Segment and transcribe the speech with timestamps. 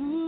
[0.00, 0.27] Ooh.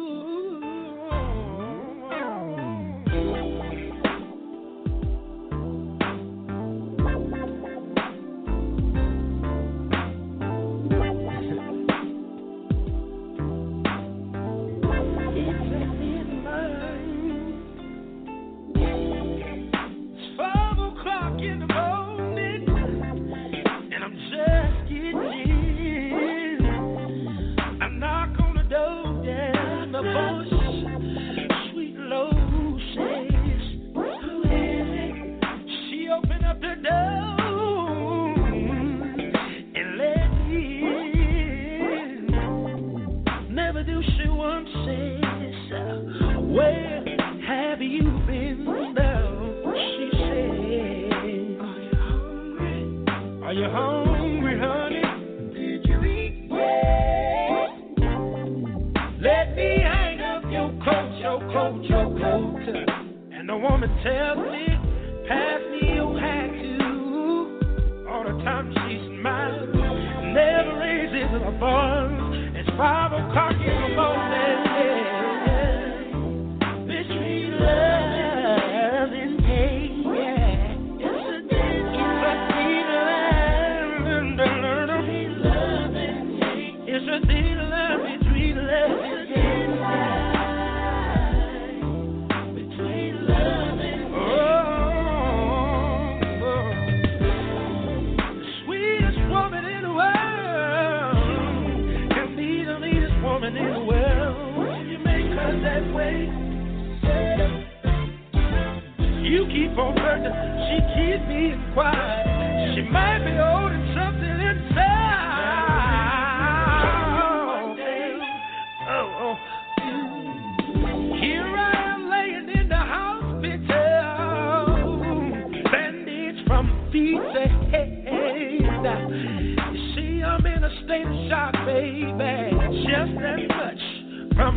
[134.50, 134.54] I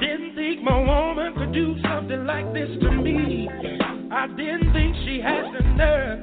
[0.00, 3.48] didn't think my woman could do something like this to me.
[4.10, 6.15] I didn't think she had the nerve.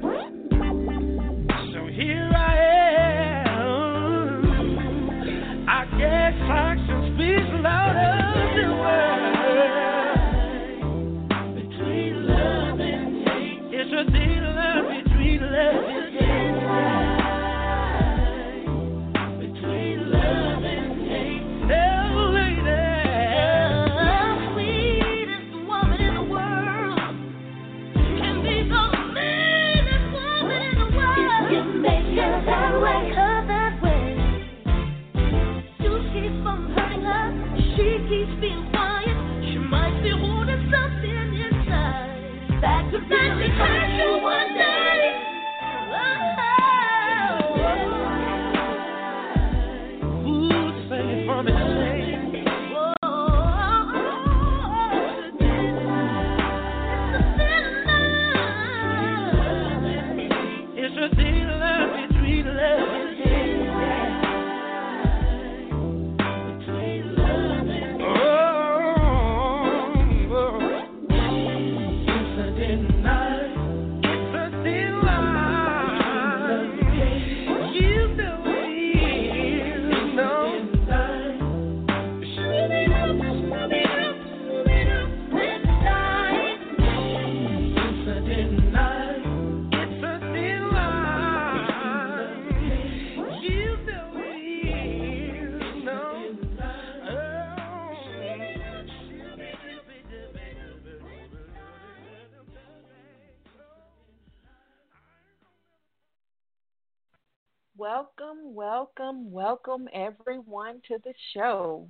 [107.76, 111.90] Welcome, welcome, welcome everyone to the show.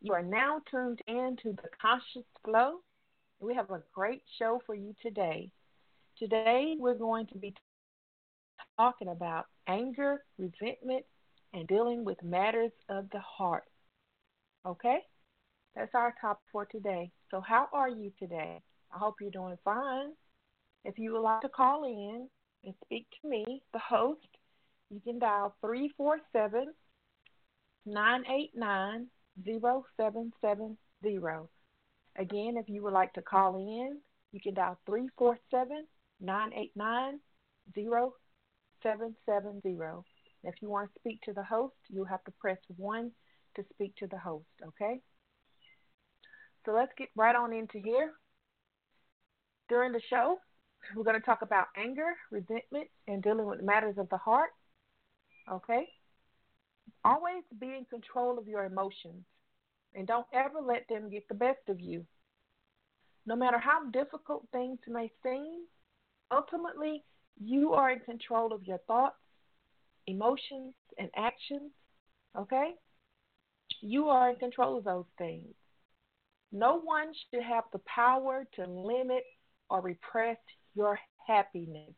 [0.00, 2.76] You are now tuned in to the Conscious Flow.
[3.40, 5.50] We have a great show for you today.
[6.20, 7.52] Today we're going to be
[8.78, 11.04] talking about anger, resentment,
[11.52, 13.64] and dealing with matters of the heart.
[14.64, 15.00] Okay?
[15.74, 17.10] That's our topic for today.
[17.32, 18.60] So, how are you today?
[18.94, 20.12] I hope you're doing fine.
[20.84, 22.28] If you would like to call in
[22.64, 24.20] and speak to me, the host,
[24.90, 26.72] you can dial 347
[27.86, 29.06] 989
[29.44, 30.76] 0770.
[32.18, 33.98] Again, if you would like to call in,
[34.32, 35.86] you can dial 347
[36.20, 37.20] 989
[38.82, 39.78] 0770.
[40.44, 43.10] If you want to speak to the host, you'll have to press 1
[43.56, 45.00] to speak to the host, okay?
[46.64, 48.12] So let's get right on into here.
[49.68, 50.38] During the show,
[50.94, 54.50] we're going to talk about anger, resentment, and dealing with matters of the heart,
[55.52, 55.88] okay?
[57.04, 59.24] Always be in control of your emotions
[59.94, 62.04] and don't ever let them get the best of you.
[63.26, 65.64] No matter how difficult things may seem,
[66.30, 67.04] ultimately,
[67.40, 69.16] you are in control of your thoughts,
[70.06, 71.70] emotions, and actions,
[72.36, 72.72] okay?
[73.80, 75.54] You are in control of those things.
[76.52, 79.24] No one should have the power to limit
[79.68, 80.38] or repress
[80.74, 81.92] your happiness.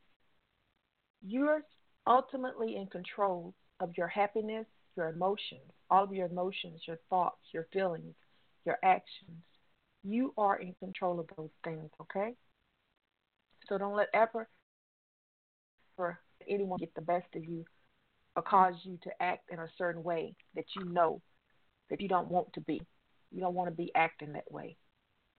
[1.24, 1.62] You're
[2.06, 4.66] ultimately in control of your happiness,
[4.96, 5.60] your emotions,
[5.90, 8.14] all of your emotions, your thoughts, your feelings,
[8.64, 9.42] your actions.
[10.02, 12.34] You are in control of those things, okay?
[13.68, 14.48] So don't let ever
[15.96, 16.18] for
[16.48, 17.64] anyone get the best of you
[18.36, 21.20] or cause you to act in a certain way that you know
[21.90, 22.80] that you don't want to be.
[23.30, 24.76] You don't want to be acting that way.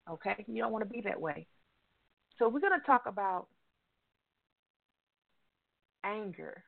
[0.10, 0.46] Okay?
[0.48, 1.48] You don't want to be that way.
[2.38, 3.48] So we're going to talk about
[6.04, 6.64] anger.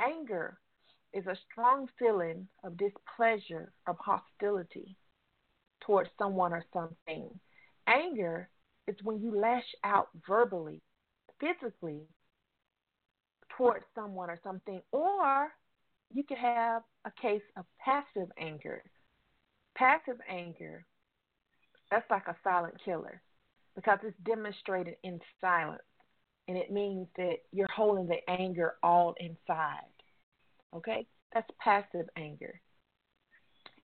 [0.00, 0.58] Anger
[1.12, 4.96] is a strong feeling of displeasure, of hostility
[5.80, 7.30] towards someone or something.
[7.86, 8.48] Anger
[8.86, 10.82] is when you lash out verbally,
[11.40, 12.02] physically
[13.56, 15.48] towards someone or something, or
[16.12, 18.82] you could have a case of passive anger.
[19.76, 20.86] Passive anger,
[21.90, 23.22] that's like a silent killer
[23.74, 25.82] because it's demonstrated in silence.
[26.48, 29.80] And it means that you're holding the anger all inside.
[30.74, 31.06] Okay?
[31.34, 32.60] That's passive anger.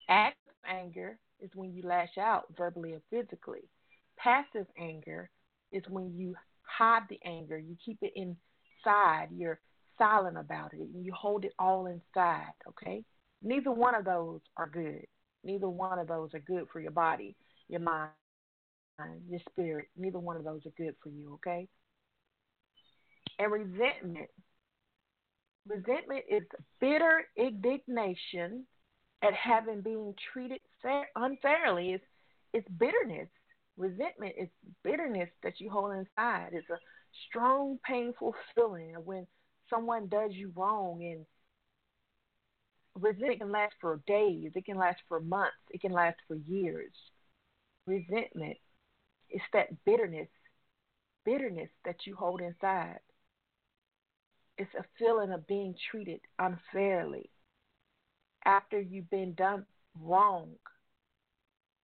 [0.09, 3.69] Active anger is when you lash out verbally or physically.
[4.17, 5.29] Passive anger
[5.71, 9.59] is when you hide the anger, you keep it inside, you're
[9.97, 13.03] silent about it, you hold it all inside, okay?
[13.41, 15.05] Neither one of those are good.
[15.43, 17.35] Neither one of those are good for your body,
[17.67, 18.11] your mind,
[19.27, 19.87] your spirit.
[19.97, 21.67] Neither one of those are good for you, okay?
[23.41, 24.29] And resentment.
[25.67, 26.43] Resentment is
[26.79, 28.67] bitter indignation
[29.23, 31.93] at having been treated fair, unfairly.
[31.93, 32.05] It's,
[32.53, 33.29] it's bitterness.
[33.77, 34.47] Resentment is
[34.83, 36.49] bitterness that you hold inside.
[36.51, 36.77] It's a
[37.27, 39.25] strong, painful feeling of when
[39.71, 41.25] someone does you wrong and
[42.93, 46.93] resentment can last for days, it can last for months, it can last for years.
[47.87, 48.57] Resentment
[49.31, 50.29] is that bitterness,
[51.25, 52.99] bitterness that you hold inside.
[54.57, 57.29] It's a feeling of being treated unfairly.
[58.45, 59.65] After you've been done
[59.99, 60.51] wrong,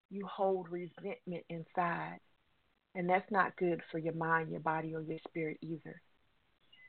[0.10, 2.20] you hold resentment inside.
[2.96, 6.02] And that's not good for your mind, your body, or your spirit either.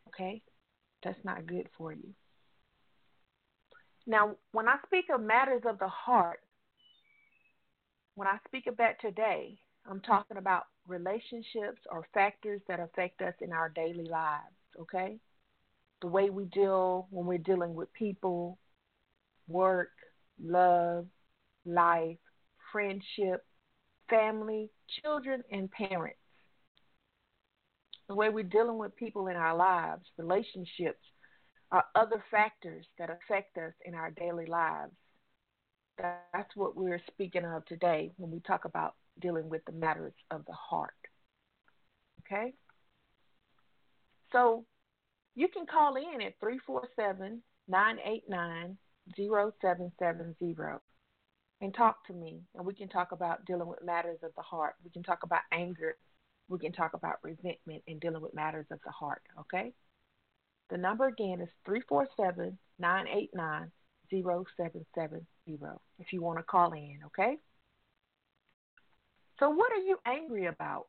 [0.09, 0.43] Okay?
[1.05, 2.15] That's not good for you.
[4.07, 6.41] Now, when I speak of matters of the heart,
[8.15, 13.53] when I speak about today, I'm talking about relationships or factors that affect us in
[13.53, 15.19] our daily lives, okay?
[16.01, 18.59] The way we deal when we're dealing with people,
[19.49, 19.91] work,
[20.43, 21.07] love,
[21.65, 22.19] life,
[22.73, 23.45] friendship,
[24.09, 24.71] family,
[25.03, 26.19] children, and parents.
[28.09, 31.05] The way we're dealing with people in our lives, relationships,
[31.71, 34.93] are other factors that affect us in our daily lives.
[35.99, 40.45] That's what we're speaking of today when we talk about dealing with the matters of
[40.47, 40.95] the heart.
[42.25, 42.55] Okay?
[44.33, 44.65] So
[45.39, 48.77] you can call in at 347 989
[49.17, 50.57] 0770
[51.61, 54.75] and talk to me, and we can talk about dealing with matters of the heart.
[54.85, 55.95] We can talk about anger.
[56.49, 59.23] We can talk about resentment and dealing with matters of the heart.
[59.39, 59.73] Okay?
[60.71, 63.71] The number again is 347 989
[64.11, 65.25] 0770
[66.01, 66.99] if you want to call in.
[67.07, 67.37] Okay?
[69.39, 70.87] So, what are you angry about?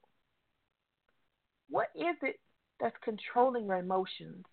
[1.69, 2.39] What is it
[2.79, 4.45] that's controlling your emotions?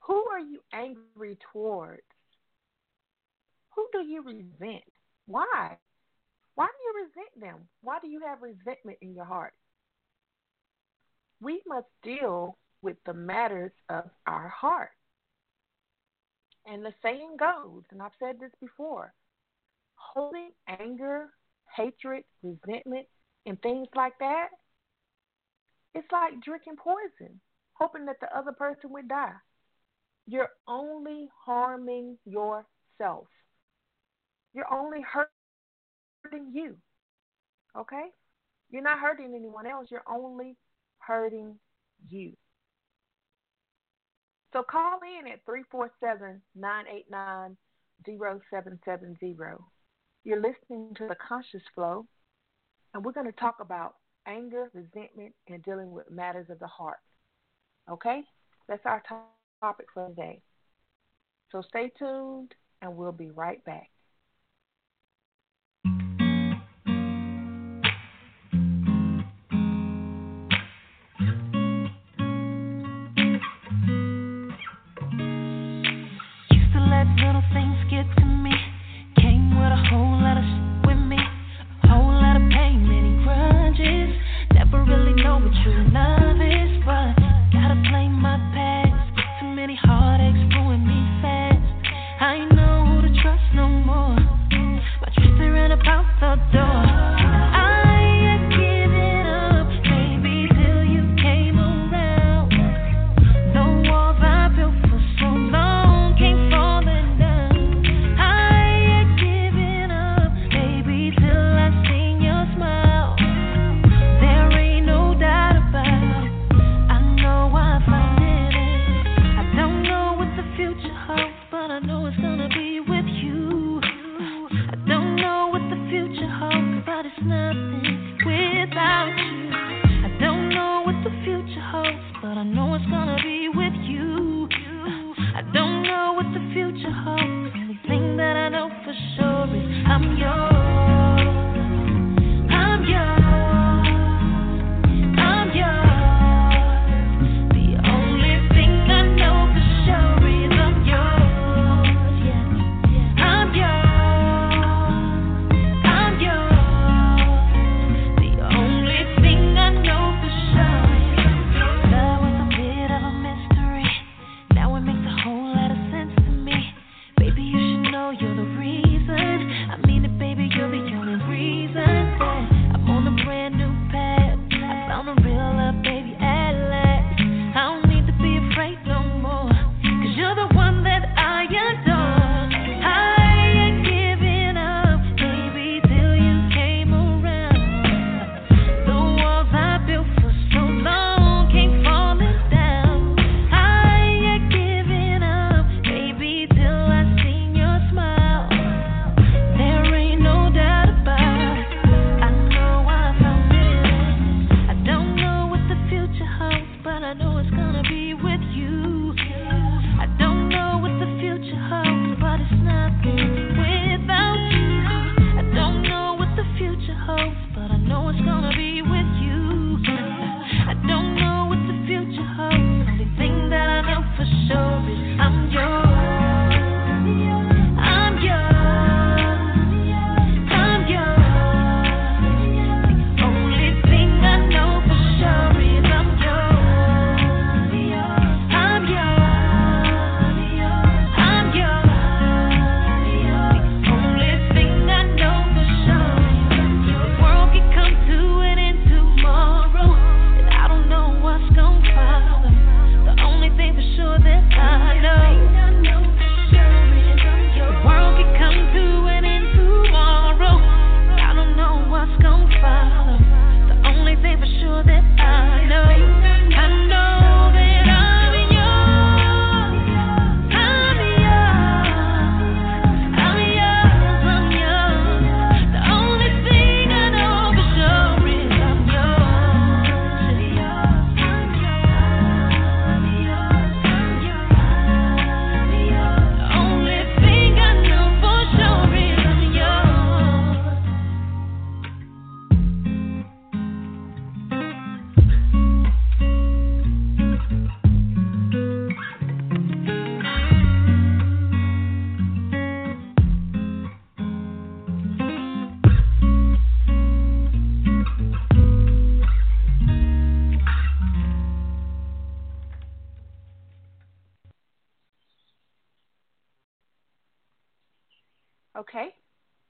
[0.00, 2.02] Who are you angry towards?
[3.74, 4.84] Who do you resent?
[5.26, 5.76] Why?
[6.54, 7.68] Why do you resent them?
[7.82, 9.52] Why do you have resentment in your heart?
[11.44, 14.90] we must deal with the matters of our heart.
[16.66, 19.12] And the saying goes, and I've said this before
[19.96, 21.28] holding anger,
[21.76, 23.06] hatred, resentment,
[23.46, 24.48] and things like that,
[25.94, 27.40] it's like drinking poison,
[27.74, 29.34] hoping that the other person would die.
[30.26, 33.28] You're only harming yourself.
[34.52, 36.76] You're only hurting you.
[37.76, 38.06] Okay?
[38.70, 39.88] You're not hurting anyone else.
[39.90, 40.56] You're only
[40.98, 41.56] hurting
[42.08, 42.32] you.
[44.52, 47.56] So call in at 347 989
[48.06, 49.36] 0770.
[50.24, 52.06] You're listening to the Conscious Flow,
[52.94, 56.98] and we're going to talk about anger, resentment, and dealing with matters of the heart.
[57.90, 58.22] Okay?
[58.68, 59.02] That's our
[59.60, 60.40] topic for today.
[61.50, 63.90] So stay tuned, and we'll be right back.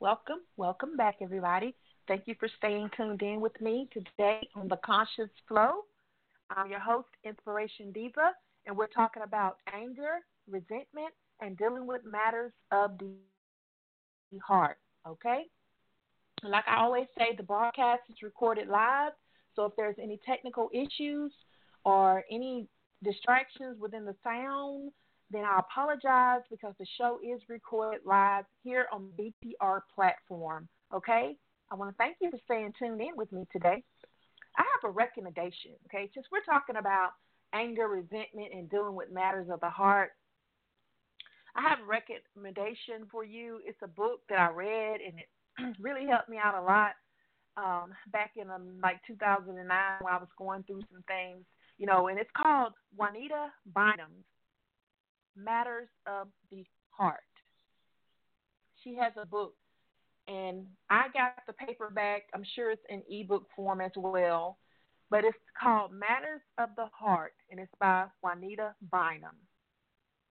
[0.05, 0.41] Welcome.
[0.59, 1.75] Welcome back, everybody.
[2.07, 5.85] Thank you for staying tuned in with me today on the Conscious Flow.
[6.51, 8.33] I'm your host, Inspiration Diva,
[8.67, 13.15] and we're talking about anger, resentment, and dealing with matters of the
[14.47, 14.77] heart.
[15.09, 15.45] Okay?
[16.43, 19.13] Like I always say, the broadcast is recorded live,
[19.57, 21.33] so if there's any technical issues
[21.87, 22.69] or any
[23.03, 24.93] distractions within the sound,
[25.31, 30.69] then I apologize because the show is recorded live here on BTR platform.
[30.93, 31.37] Okay?
[31.71, 33.83] I want to thank you for staying tuned in with me today.
[34.57, 36.09] I have a recommendation, okay?
[36.15, 37.11] Since we're talking about
[37.53, 40.13] anger, resentment, and dealing with matters of the heart,
[41.57, 43.61] I have a recommendation for you.
[43.65, 46.93] It's a book that I read, and it really helped me out a lot
[47.57, 49.57] um, back in um, like 2009
[50.01, 51.45] when I was going through some things,
[51.79, 54.27] you know, and it's called Juanita Bynum's
[55.37, 57.21] Matters of the Heart.
[58.83, 59.55] She has a book,
[60.29, 62.25] and I got the paperback.
[62.35, 64.59] I'm sure it's in ebook form as well,
[65.11, 69.37] but it's called Matters of the Heart, and it's by Juanita Bynum.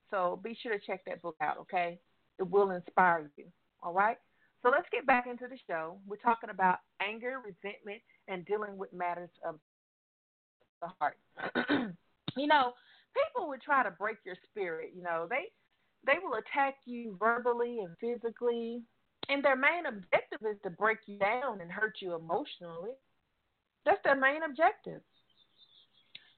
[0.09, 1.99] So be sure to check that book out, okay?
[2.39, 3.45] It will inspire you,
[3.81, 4.17] all right?
[4.61, 5.97] So let's get back into the show.
[6.07, 9.59] We're talking about anger, resentment, and dealing with matters of
[10.81, 11.17] the heart.
[12.37, 12.73] you know,
[13.13, 14.91] people would try to break your spirit.
[14.95, 15.51] You know, they
[16.05, 18.81] they will attack you verbally and physically,
[19.29, 22.91] and their main objective is to break you down and hurt you emotionally.
[23.85, 25.01] That's their main objective.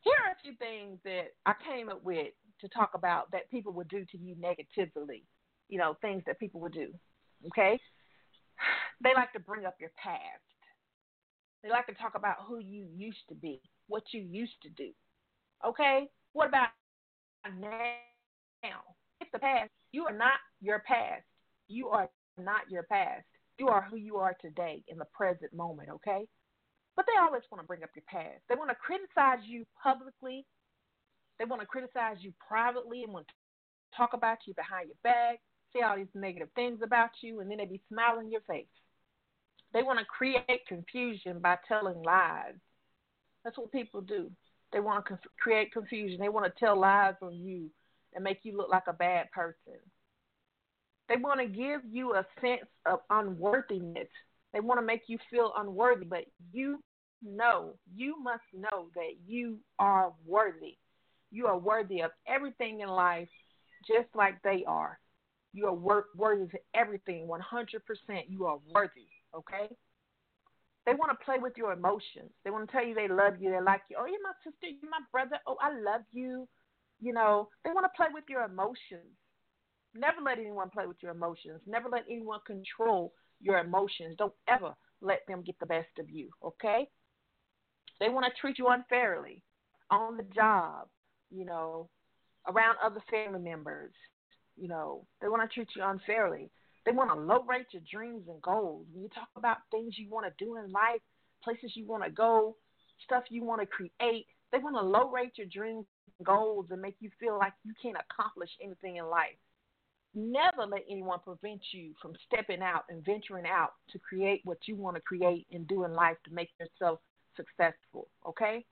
[0.01, 2.27] Here are a few things that I came up with
[2.61, 5.23] to talk about that people would do to you negatively.
[5.67, 6.89] You know, things that people would do.
[7.47, 7.79] Okay?
[9.03, 10.21] They like to bring up your past.
[11.63, 14.91] They like to talk about who you used to be, what you used to do.
[15.67, 16.07] Okay?
[16.35, 16.67] What about
[17.61, 18.81] now?
[19.21, 19.71] It's the past.
[19.93, 21.23] You are not your past.
[21.69, 23.23] You are not your past.
[23.57, 26.27] You are who you are today in the present moment, okay?
[26.97, 28.41] But they always want to bring up your past.
[28.49, 30.45] They want to criticize you publicly.
[31.39, 33.33] They want to criticize you privately and want to
[33.95, 35.39] talk about you behind your back,
[35.71, 38.67] say all these negative things about you, and then they be smiling in your face.
[39.73, 42.59] They want to create confusion by telling lies.
[43.45, 44.31] That's what people do.
[44.75, 46.19] They want to conf- create confusion.
[46.19, 47.69] They want to tell lies on you
[48.13, 49.79] and make you look like a bad person.
[51.07, 54.09] They want to give you a sense of unworthiness.
[54.51, 56.83] They want to make you feel unworthy, but you
[57.23, 60.75] know, you must know that you are worthy.
[61.31, 63.29] You are worthy of everything in life
[63.87, 64.99] just like they are.
[65.53, 67.79] You are wor- worthy of everything 100%.
[68.27, 69.73] You are worthy, okay?
[70.85, 72.29] They want to play with your emotions.
[72.43, 73.97] They want to tell you they love you, they like you.
[73.99, 75.37] Oh, you're my sister, you're my brother.
[75.47, 76.47] Oh, I love you.
[77.01, 79.17] You know, they want to play with your emotions.
[79.95, 81.61] Never let anyone play with your emotions.
[81.65, 84.15] Never let anyone control your emotions.
[84.17, 86.87] Don't ever let them get the best of you, okay?
[87.99, 89.41] They want to treat you unfairly
[89.89, 90.87] on the job,
[91.31, 91.89] you know,
[92.47, 93.93] around other family members.
[94.57, 96.49] You know, they want to treat you unfairly.
[96.85, 98.85] They want to low rate your dreams and goals.
[98.93, 101.01] When you talk about things you want to do in life,
[101.43, 102.55] places you want to go,
[103.03, 105.85] stuff you want to create, they want to low rate your dreams
[106.19, 109.35] and goals and make you feel like you can't accomplish anything in life.
[110.13, 114.75] Never let anyone prevent you from stepping out and venturing out to create what you
[114.75, 116.99] want to create and do in life to make yourself
[117.35, 118.63] successful, okay?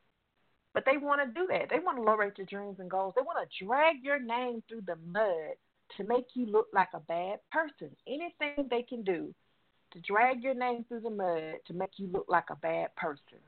[0.73, 1.69] But they want to do that.
[1.69, 3.13] They want to low rate your dreams and goals.
[3.15, 5.57] They want to drag your name through the mud
[5.97, 7.95] to make you look like a bad person.
[8.07, 9.33] Anything they can do
[9.91, 13.39] to drag your name through the mud to make you look like a bad person.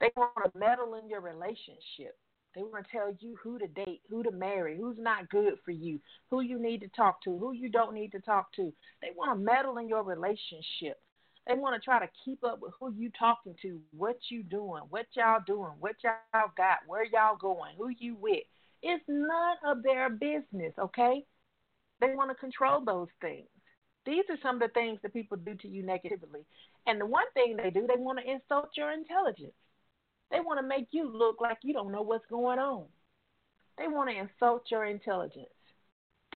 [0.00, 2.16] They want to meddle in your relationship.
[2.54, 5.70] They want to tell you who to date, who to marry, who's not good for
[5.70, 8.72] you, who you need to talk to, who you don't need to talk to.
[9.02, 11.00] They want to meddle in your relationship.
[11.46, 14.82] They want to try to keep up with who you talking to, what you doing,
[14.90, 18.44] what y'all doing, what y'all got, where y'all going, who you with.
[18.82, 21.24] It's none of their business, okay?
[22.00, 23.48] They want to control those things.
[24.06, 26.40] These are some of the things that people do to you negatively.
[26.86, 29.52] And the one thing they do, they want to insult your intelligence.
[30.30, 32.84] They want to make you look like you don't know what's going on.
[33.76, 35.46] They want to insult your intelligence.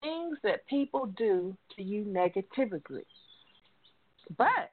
[0.01, 3.05] Things that people do to you negatively.
[4.37, 4.71] But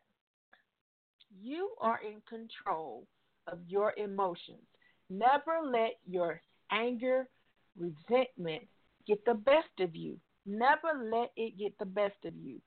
[1.43, 3.07] you are in control
[3.47, 4.63] of your emotions.
[5.09, 7.29] Never let your anger,
[7.79, 8.63] resentment
[9.07, 10.19] get the best of you.
[10.45, 12.61] Never let it get the best of you.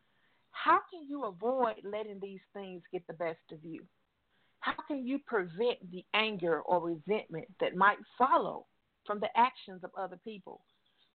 [0.51, 3.81] How can you avoid letting these things get the best of you?
[4.59, 8.65] How can you prevent the anger or resentment that might follow
[9.05, 10.61] from the actions of other people?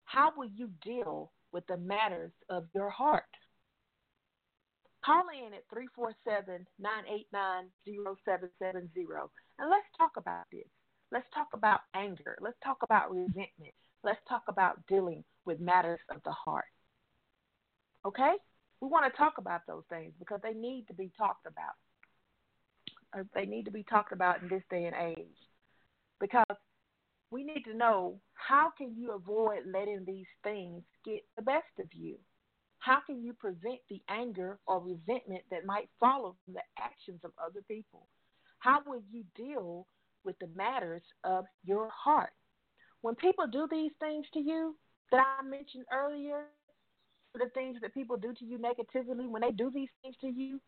[0.04, 3.24] How will you deal with the matters of your heart?
[5.04, 9.06] Call in at 347 989 0770
[9.58, 10.68] and let's talk about this.
[11.12, 12.36] Let's talk about anger.
[12.40, 13.74] Let's talk about resentment.
[14.04, 16.64] Let's talk about dealing with matters of the heart.
[18.06, 18.34] Okay?
[18.80, 21.74] We want to talk about those things because they need to be talked about.
[23.18, 25.26] Uh, they need to be talked about in this day and age
[26.20, 26.56] because
[27.30, 31.86] we need to know how can you avoid letting these things get the best of
[31.92, 32.16] you?
[32.78, 37.32] How can you prevent the anger or resentment that might follow from the actions of
[37.38, 38.06] other people?
[38.60, 39.86] How will you deal
[40.24, 42.32] with the matters of your heart?
[43.02, 44.76] When people do these things to you
[45.10, 46.44] that I mentioned earlier,
[47.34, 50.60] the things that people do to you negatively, when they do these things to you,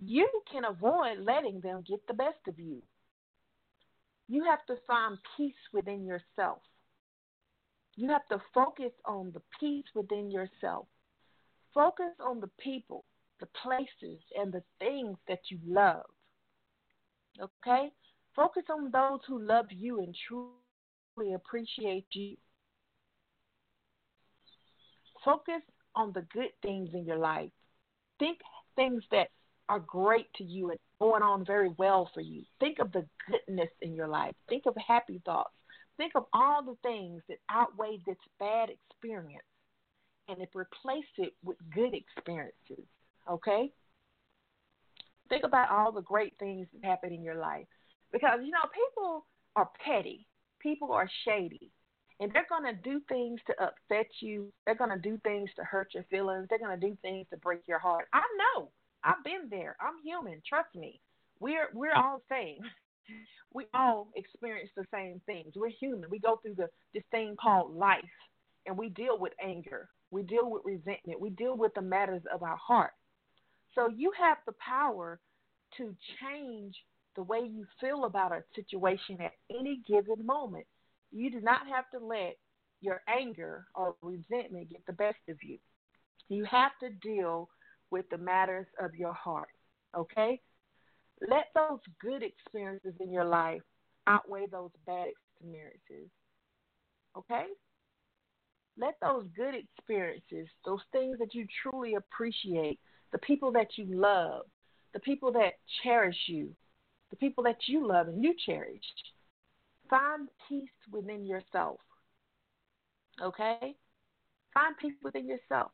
[0.00, 2.82] you can avoid letting them get the best of you.
[4.28, 6.58] You have to find peace within yourself.
[7.94, 10.86] You have to focus on the peace within yourself.
[11.72, 13.04] Focus on the people,
[13.40, 16.04] the places, and the things that you love.
[17.40, 17.90] Okay?
[18.36, 22.36] Focus on those who love you and truly appreciate you.
[25.24, 25.62] Focus
[25.96, 27.50] on the good things in your life.
[28.18, 28.38] Think
[28.76, 29.28] things that
[29.68, 32.42] are great to you and going on very well for you.
[32.60, 34.34] Think of the goodness in your life.
[34.48, 35.50] Think of happy thoughts.
[35.96, 39.42] Think of all the things that outweigh this bad experience
[40.28, 42.84] and replace it with good experiences.
[43.30, 43.72] Okay?
[45.28, 47.66] Think about all the great things that happen in your life.
[48.12, 50.26] Because, you know, people are petty,
[50.60, 51.70] people are shady,
[52.20, 54.52] and they're going to do things to upset you.
[54.64, 56.46] They're going to do things to hurt your feelings.
[56.48, 58.06] They're going to do things to break your heart.
[58.12, 58.70] I know.
[59.04, 59.76] I've been there.
[59.80, 60.42] I'm human.
[60.48, 61.00] Trust me.
[61.38, 62.58] We're we're all the same.
[63.54, 65.52] We all experience the same things.
[65.54, 66.10] We're human.
[66.10, 68.02] We go through the this thing called life,
[68.66, 69.88] and we deal with anger.
[70.10, 71.20] We deal with resentment.
[71.20, 72.90] We deal with the matters of our heart.
[73.76, 75.20] So you have the power
[75.76, 76.74] to change
[77.16, 80.66] the way you feel about a situation at any given moment.
[81.12, 82.36] You do not have to let
[82.80, 85.58] your anger or resentment get the best of you.
[86.28, 87.48] You have to deal
[87.90, 89.48] with the matters of your heart.
[89.96, 90.40] Okay?
[91.28, 93.62] Let those good experiences in your life
[94.06, 96.10] outweigh those bad experiences.
[97.16, 97.44] Okay?
[98.78, 102.78] Let those good experiences, those things that you truly appreciate,
[103.12, 104.42] the people that you love,
[104.92, 106.50] the people that cherish you,
[107.16, 108.84] the people that you love and you cherish.
[109.88, 111.78] Find peace within yourself.
[113.22, 113.76] Okay?
[114.54, 115.70] Find peace within yourself.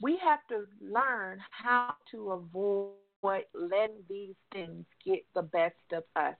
[0.00, 2.92] We have to learn how to avoid
[3.54, 6.36] letting these things get the best of us.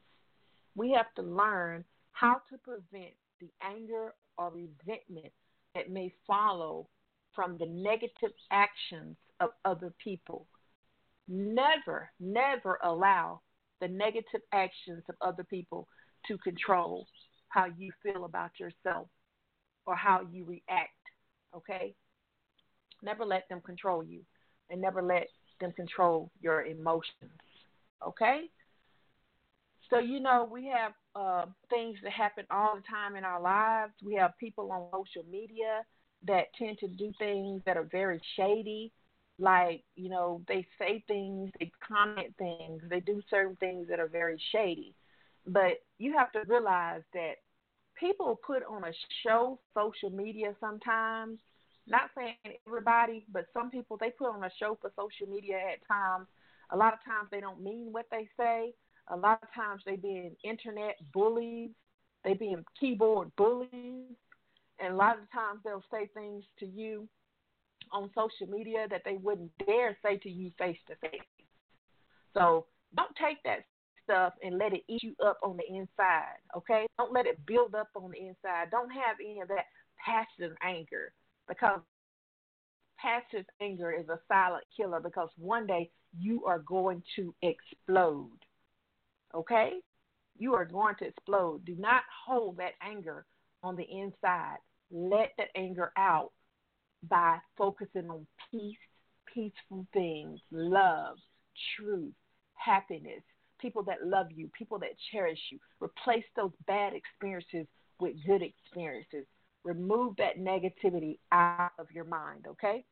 [0.77, 5.33] We have to learn how to prevent the anger or resentment
[5.75, 6.89] that may follow
[7.35, 10.47] from the negative actions of other people.
[11.27, 13.41] Never, never allow
[13.81, 15.87] the negative actions of other people
[16.27, 17.07] to control
[17.49, 19.09] how you feel about yourself
[19.87, 20.93] or how you react.
[21.57, 21.95] Okay?
[23.03, 24.21] Never let them control you
[24.71, 25.29] and never let
[25.61, 27.33] them control your emotions.
[28.07, 28.43] Okay?
[29.91, 33.93] So, you know, we have uh, things that happen all the time in our lives.
[34.05, 35.83] We have people on social media
[36.27, 38.93] that tend to do things that are very shady
[39.39, 44.09] like you know they say things they comment things they do certain things that are
[44.09, 44.95] very shady.
[45.47, 47.35] But you have to realize that
[47.99, 51.39] people put on a show social media sometimes
[51.87, 55.87] not saying everybody but some people they put on a show for social media at
[55.87, 56.27] times.
[56.71, 58.75] A lot of times they don't mean what they say.
[59.09, 61.71] A lot of times they being internet bullies
[62.25, 64.17] they being keyboard bullies.
[64.81, 67.09] And a lot of times they'll say things to you
[67.93, 71.21] on social media that they wouldn't dare say to you face to face.
[72.35, 73.65] So don't take that
[74.05, 76.87] stuff and let it eat you up on the inside, okay?
[76.99, 78.71] Don't let it build up on the inside.
[78.71, 79.67] Don't have any of that
[80.05, 81.13] passive anger
[81.49, 81.81] because
[82.99, 88.39] passive anger is a silent killer because one day you are going to explode.
[89.35, 89.73] Okay?
[90.39, 91.65] You are going to explode.
[91.65, 93.27] Do not hold that anger
[93.63, 94.57] on the inside.
[94.91, 96.31] Let that anger out
[97.09, 98.77] by focusing on peace,
[99.33, 101.17] peaceful things, love,
[101.77, 102.13] truth,
[102.55, 103.23] happiness,
[103.61, 105.59] people that love you, people that cherish you.
[105.81, 107.67] Replace those bad experiences
[108.01, 109.27] with good experiences.
[109.65, 112.85] Remove that negativity out of your mind, okay?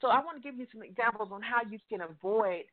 [0.00, 2.64] So I want to give you some examples on how you can avoid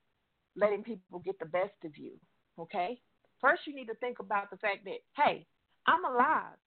[0.56, 2.14] letting people get the best of you,
[2.58, 3.00] okay?
[3.40, 5.46] First, you need to think about the fact that, hey,
[5.88, 6.58] I'm alive.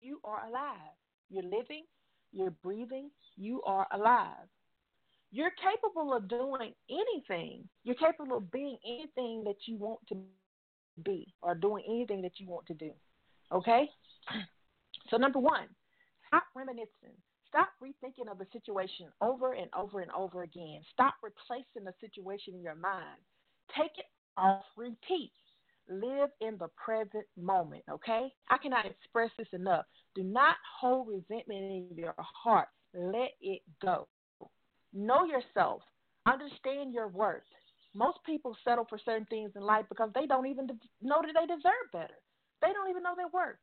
[0.00, 0.94] You are alive.
[1.30, 1.84] You're living,
[2.32, 4.48] you're breathing, you are alive.
[5.30, 7.68] You're capable of doing anything.
[7.84, 10.16] You're capable of being anything that you want to
[11.04, 12.90] be or doing anything that you want to do.
[13.52, 13.88] Okay?
[15.10, 15.66] So, number one,
[16.28, 17.16] stop reminiscing.
[17.48, 20.80] Stop rethinking of the situation over and over and over again.
[20.92, 23.20] Stop replacing the situation in your mind.
[23.76, 24.06] Take it
[24.38, 25.32] off repeat.
[25.90, 28.32] Live in the present moment, okay?
[28.48, 29.84] I cannot express this enough.
[30.14, 32.68] Do not hold resentment in your heart.
[32.94, 34.08] Let it go.
[34.92, 35.82] Know yourself.
[36.26, 37.42] Understand your worth.
[37.94, 40.66] Most people settle for certain things in life because they don't even
[41.02, 42.14] know that they deserve better.
[42.60, 43.56] They don't even know their worth.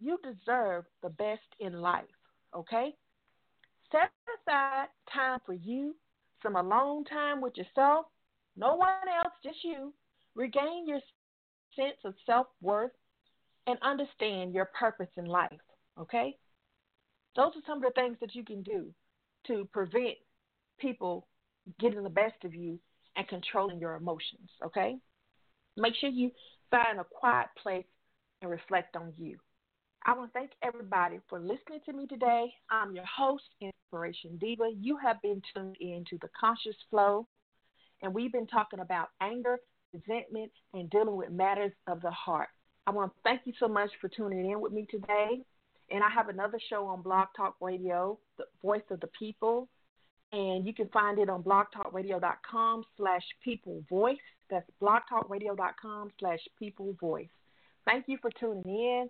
[0.00, 2.04] You deserve the best in life,
[2.54, 2.94] okay?
[3.90, 4.10] Set
[4.46, 5.94] aside time for you,
[6.42, 8.06] some alone time with yourself,
[8.56, 8.88] no one
[9.22, 9.92] else, just you.
[10.34, 11.00] Regain your
[11.74, 12.92] sense of self worth
[13.66, 15.60] and understand your purpose in life,
[16.00, 16.36] okay?
[17.34, 18.92] Those are some of the things that you can do
[19.46, 20.16] to prevent
[20.78, 21.26] people
[21.80, 22.78] getting the best of you
[23.16, 24.96] and controlling your emotions, okay?
[25.76, 26.30] Make sure you
[26.70, 27.84] find a quiet place
[28.42, 29.36] and reflect on you.
[30.04, 32.52] I want to thank everybody for listening to me today.
[32.70, 34.70] I'm your host, Inspiration Diva.
[34.78, 37.26] You have been tuned in to the Conscious Flow,
[38.02, 39.58] and we've been talking about anger,
[39.92, 42.48] resentment, and dealing with matters of the heart.
[42.86, 45.40] I want to thank you so much for tuning in with me today.
[45.90, 49.68] And I have another show on Blog Talk Radio, The Voice of the People.
[50.32, 54.16] And you can find it on blogtalkradio.com slash people voice.
[54.50, 57.28] That's blogtalkradio.com slash people voice.
[57.84, 59.08] Thank you for tuning in.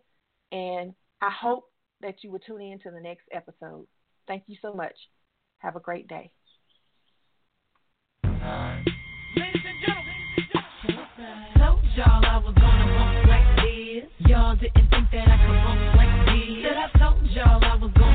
[0.52, 1.70] And I hope
[2.02, 3.86] that you will tune in to the next episode.
[4.28, 4.94] Thank you so much.
[5.58, 6.30] Have a great day.
[8.22, 8.42] Ladies
[9.64, 10.14] and gentlemen,
[11.58, 14.28] told y'all I was gonna bump like this.
[14.28, 16.05] Y'all didn't think that I could bump like
[17.36, 18.05] y'all I was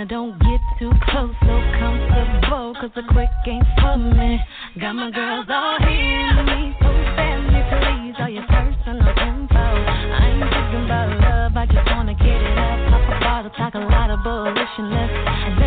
[0.00, 4.40] I'm don't get too close, so comfortable, cause a quick ain't for me.
[4.80, 6.88] Got my girls all here, me, so
[7.20, 9.60] send me please all your personal info.
[9.60, 13.74] I ain't thinking about love, I just wanna get it up, pop a bottle, talk
[13.74, 15.59] a lot of bullshit, let's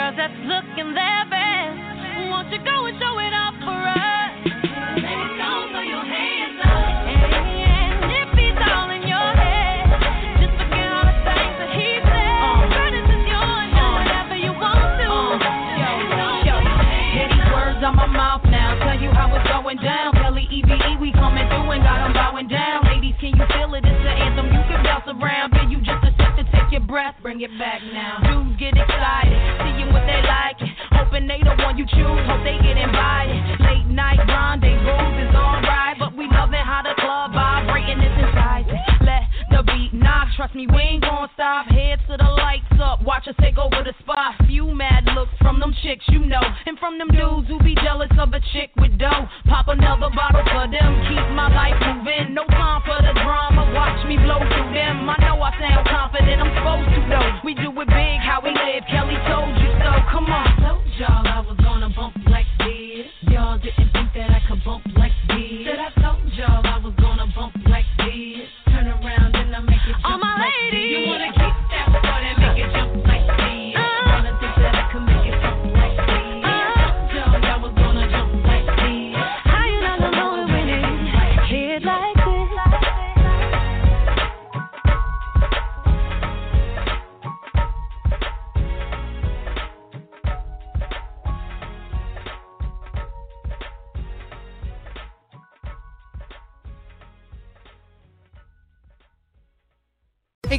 [0.00, 1.76] girls that's looking their best,
[2.32, 4.32] won't you go and show it off for us?
[4.96, 6.88] Ladies, don't throw your hands up.
[7.04, 9.84] And if he's all in your head,
[10.40, 12.40] just forget all the things that he said.
[12.40, 12.88] Uh.
[12.96, 15.10] This is yours, do whatever you want to.
[15.12, 15.36] Uh.
[15.76, 15.90] Yo,
[16.48, 16.56] yo,
[17.12, 18.80] hear these words on my mouth now.
[18.80, 20.16] Tell you how it's going down.
[20.16, 20.48] Kelly
[21.00, 22.88] we coming through and got bowing down.
[22.88, 23.84] Ladies, can you feel it?
[23.84, 25.52] It's the anthem you can bounce around.
[25.52, 27.16] Then you just a to take your breath.
[27.20, 28.19] Bring it back now.
[31.56, 32.20] The one you choose.
[32.26, 32.59] Hope they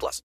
[0.00, 0.18] plus.